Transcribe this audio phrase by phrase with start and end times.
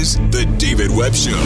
[0.00, 1.36] is The David Webb Show.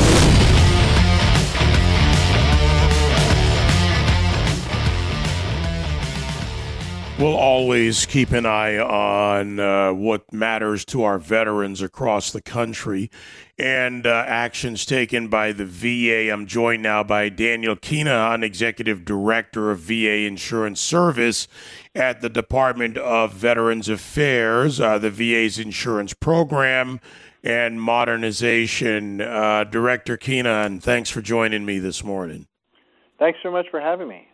[7.19, 13.11] We'll always keep an eye on uh, what matters to our veterans across the country
[13.59, 16.33] and uh, actions taken by the VA.
[16.33, 21.49] I'm joined now by Daniel Kinahan, Executive Director of VA Insurance Service
[21.93, 27.01] at the Department of Veterans Affairs, uh, the VA's insurance program
[27.45, 29.21] and modernization.
[29.21, 32.47] Uh, Director Kinahan, thanks for joining me this morning.
[33.19, 34.27] Thanks so much for having me.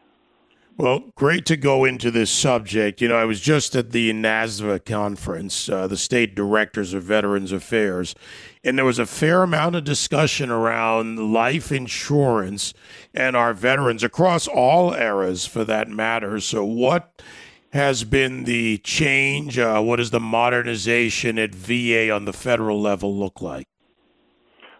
[0.77, 3.03] Well, great to go into this subject.
[3.03, 7.53] You know, I was just at the NASVA conference, uh, the state directors of Veterans
[7.53, 8.15] Affairs,
[8.65, 12.73] and there was a fair amount of discussion around life insurance
[13.13, 16.41] and our veterans across all eras for that matter.
[16.41, 17.21] So, what
[17.73, 19.59] has been the change?
[19.59, 23.69] Uh, what does the modernization at VA on the federal level look like?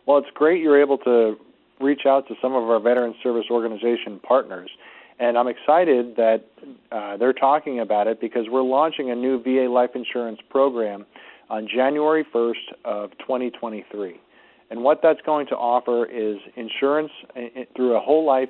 [0.07, 1.37] Well, it's great you're able to
[1.81, 4.71] reach out to some of our veteran service organization partners.
[5.19, 6.45] And I'm excited that
[6.91, 11.07] uh, they're talking about it because we're launching a new VA life insurance program
[11.49, 14.21] on January 1st of 2023.
[14.71, 17.41] And what that's going to offer is insurance uh,
[17.77, 18.49] through a whole life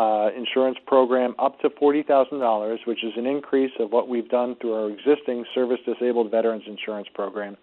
[0.00, 4.72] uh, insurance program up to $40,000, which is an increase of what we've done through
[4.72, 7.54] our existing service disabled veterans insurance program.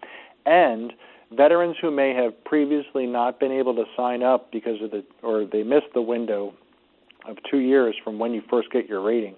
[0.46, 0.92] And
[1.36, 5.46] veterans who may have previously not been able to sign up because of the or
[5.46, 6.54] they missed the window
[7.26, 9.34] of two years from when you first get your rating,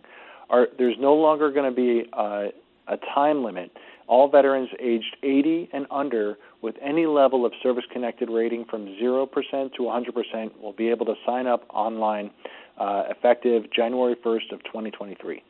[0.51, 2.49] are there's no longer going to be a,
[2.89, 3.71] a time limit.
[4.11, 9.31] All veterans aged 80 and under with any level of service connected rating from 0%
[9.75, 12.33] to 100% will be able to sign up online
[12.77, 15.45] uh, effective January 1st of 2023.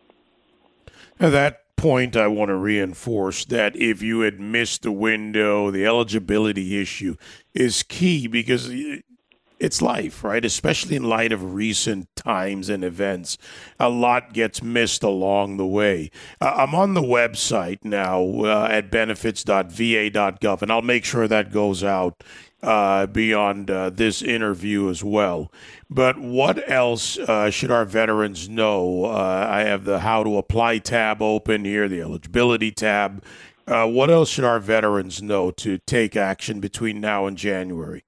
[1.19, 5.86] Now that point I want to reinforce that if you had missed the window, the
[5.86, 7.16] eligibility issue
[7.55, 8.70] is key because
[9.61, 10.44] it's life, right?
[10.44, 13.37] Especially in light of recent times and events.
[13.78, 16.10] A lot gets missed along the way.
[16.41, 21.84] Uh, I'm on the website now uh, at benefits.va.gov, and I'll make sure that goes
[21.84, 22.25] out
[22.62, 25.53] uh, beyond uh, this interview as well.
[25.91, 29.04] But what else uh, should our veterans know?
[29.04, 33.22] Uh, I have the How to Apply tab open here, the Eligibility tab.
[33.66, 38.04] what else should our veterans know to take action between now and January?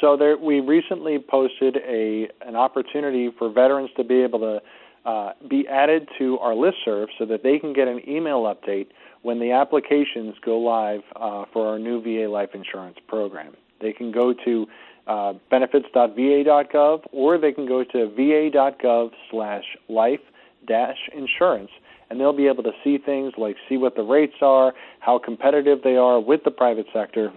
[0.00, 4.60] So there, we recently posted a an opportunity for veterans to be able to
[5.04, 8.88] uh, be added to our listserv so that they can get an email update
[9.22, 13.54] when the applications go live uh, for our new VA life insurance program.
[13.80, 14.66] They can go to
[15.06, 20.20] uh, benefits.va.gov or they can go to va.gov slash life
[20.66, 21.70] dash insurance
[22.08, 25.78] and they'll be able to see things like see what the rates are, how competitive
[25.82, 27.32] they are with the private sector,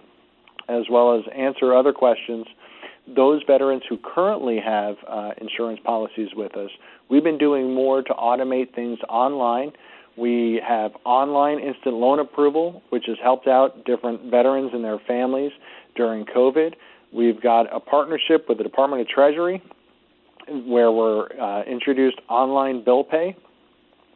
[0.70, 2.46] as well as answer other questions.
[3.08, 6.70] Those veterans who currently have uh, insurance policies with us,
[7.10, 9.74] we've been doing more to automate things online.
[10.16, 15.52] We have online instant loan approval, which has helped out different veterans and their families
[15.96, 16.76] during COVID.
[17.12, 19.62] We've got a partnership with the Department of Treasury
[20.66, 23.36] where we're uh, introduced online bill pay.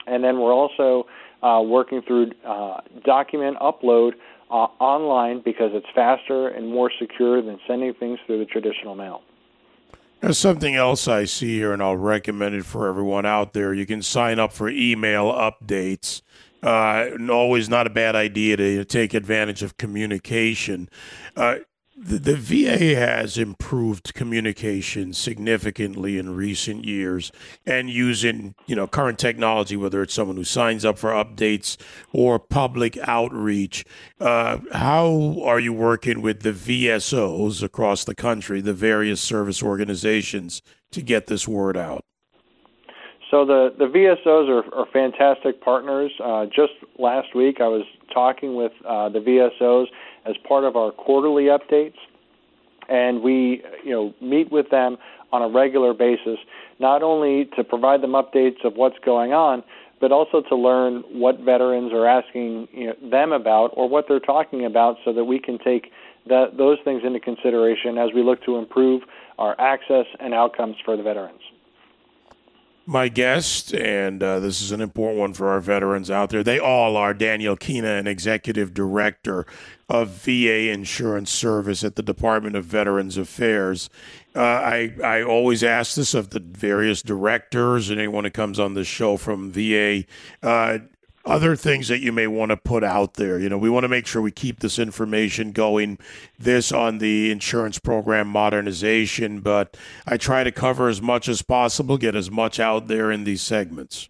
[0.08, 1.06] And then we're also
[1.44, 4.14] uh, working through uh, document upload
[4.50, 9.22] uh, online because it's faster and more secure than sending things through the traditional mail.
[10.22, 13.74] There's something else I see here, and I'll recommend it for everyone out there.
[13.74, 16.22] You can sign up for email updates.
[16.64, 20.90] Uh, always not a bad idea to take advantage of communication.
[21.36, 21.58] Uh,
[21.98, 27.32] the, the VA has improved communication significantly in recent years
[27.66, 31.76] and using you know current technology whether it's someone who signs up for updates
[32.14, 33.84] or public outreach.
[34.20, 40.62] Uh, how are you working with the vsos across the country the various service organizations
[40.92, 42.06] to get this word out
[43.30, 46.12] so the, the VSOs are, are fantastic partners.
[46.24, 47.84] Uh, just last week, I was
[48.14, 49.88] talking with uh, the VSOs
[50.26, 51.98] as part of our quarterly updates,
[52.88, 54.98] and we you know meet with them
[55.34, 56.40] on a regular basis,
[56.80, 59.62] not only to provide them updates of what's going on,
[60.00, 64.20] but also to learn what veterans are asking you know, them about or what they're
[64.22, 65.92] talking about, so that we can take
[66.28, 69.02] that, those things into consideration as we look to improve
[69.38, 71.42] our access and outcomes for the veterans.
[72.90, 76.58] My guest, and uh, this is an important one for our veterans out there, they
[76.58, 79.46] all are Daniel Kinahan Executive Director
[79.90, 83.90] of VA Insurance Service at the Department of Veterans Affairs.
[84.34, 88.74] Uh, I, I always ask this of the various directors and anyone who comes on
[88.74, 90.06] the show from VA.
[90.42, 90.78] Uh,
[91.28, 93.38] other things that you may want to put out there.
[93.38, 96.00] You know, we want to make sure we keep this information going,
[96.40, 101.98] this on the insurance program modernization, but I try to cover as much as possible,
[101.98, 104.10] get as much out there in these segments.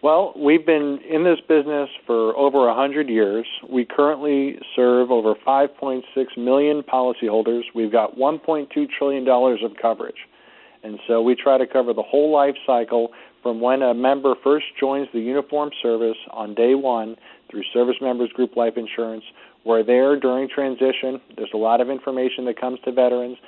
[0.00, 3.46] Well, we've been in this business for over 100 years.
[3.68, 6.02] We currently serve over 5.6
[6.36, 7.62] million policyholders.
[7.74, 10.28] We've got $1.2 trillion of coverage.
[10.84, 13.10] And so we try to cover the whole life cycle
[13.42, 17.16] from when a member first joins the uniform service on day one
[17.50, 19.24] through Service Members Group Life Insurance.
[19.64, 21.20] We're there during transition.
[21.36, 23.38] There's a lot of information that comes to veterans,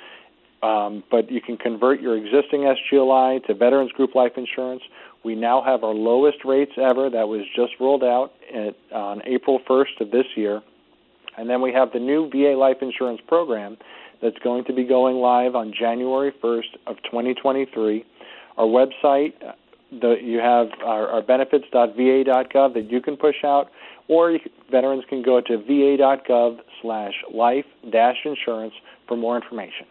[0.63, 4.83] um, but you can convert your existing SGLI to Veterans Group Life Insurance.
[5.23, 7.09] We now have our lowest rates ever.
[7.09, 10.61] That was just rolled out at, on April 1st of this year.
[11.37, 13.77] And then we have the new VA life insurance program
[14.21, 18.05] that's going to be going live on January 1st of 2023.
[18.57, 19.33] Our website,
[19.91, 23.69] the, you have our, our benefits.va.gov that you can push out,
[24.07, 28.73] or can, veterans can go to va.gov slash life dash insurance
[29.07, 29.85] for more information.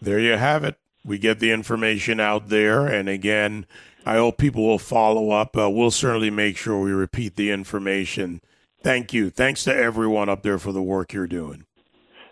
[0.00, 0.76] There you have it.
[1.04, 3.66] We get the information out there, and again,
[4.04, 5.56] I hope people will follow up.
[5.56, 8.40] Uh, we'll certainly make sure we repeat the information.
[8.82, 9.30] Thank you.
[9.30, 11.64] Thanks to everyone up there for the work you're doing.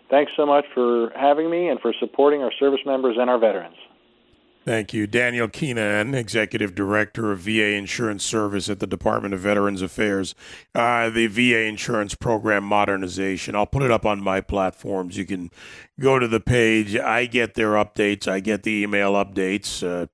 [0.09, 3.75] Thanks so much for having me and for supporting our service members and our veterans.
[4.65, 5.05] Thank you.
[5.05, 10.33] Daniel Keenan, Executive Director of VA Insurance Service at the Department of Veterans Affairs,
[10.73, 13.53] uh, the VA Insurance Program Modernization.
[13.53, 15.17] I'll put it up on my platforms.
[15.17, 15.51] You can
[15.99, 16.95] go to the page.
[16.95, 19.83] I get their updates, I get the email updates.
[19.83, 20.07] Uh,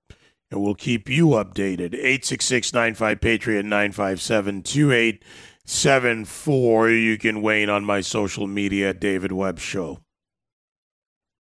[0.51, 1.93] and we'll keep you updated.
[1.93, 6.89] 866 95 Patriot 957 2874.
[6.89, 9.99] You can weigh in on my social media David Webb Show.